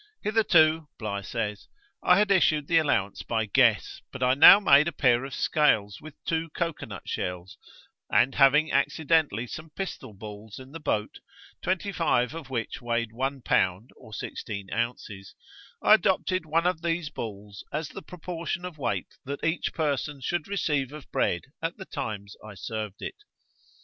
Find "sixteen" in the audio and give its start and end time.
14.11-14.73